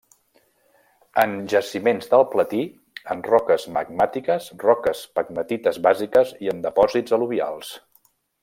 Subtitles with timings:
[1.23, 2.63] En jaciments del platí,
[3.15, 7.75] en roques magmàtiques, roques pegmatites bàsiques i en depòsits al·luvials.